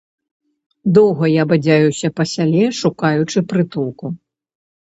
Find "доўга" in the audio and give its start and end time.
0.97-1.29